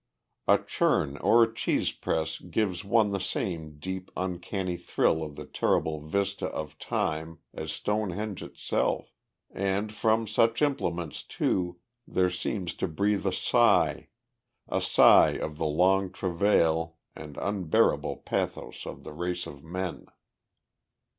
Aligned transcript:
A 0.47 0.57
churn 0.57 1.17
or 1.17 1.43
a 1.43 1.53
cheese 1.53 1.91
press 1.91 2.39
gives 2.39 2.83
one 2.83 3.11
the 3.11 3.19
same 3.19 3.77
deep, 3.77 4.09
uncanny 4.17 4.75
thrill 4.75 5.21
of 5.21 5.35
the 5.35 5.45
terrible 5.45 6.01
vista 6.01 6.47
of 6.47 6.79
time 6.79 7.37
as 7.53 7.71
Stonehenge 7.71 8.41
itself; 8.41 9.13
and 9.51 9.93
from 9.93 10.25
such 10.25 10.63
implements, 10.63 11.21
too, 11.21 11.77
there 12.07 12.31
seems 12.31 12.73
to 12.77 12.87
breathe 12.87 13.27
a 13.27 13.31
sigh 13.31 14.07
a 14.67 14.81
sigh 14.81 15.33
of 15.37 15.59
the 15.59 15.67
long 15.67 16.11
travail 16.11 16.97
and 17.15 17.37
unbearable 17.37 18.17
pathos 18.25 18.87
of 18.87 19.03
the 19.03 19.13
race 19.13 19.45
of 19.45 19.63
men. 19.63 20.07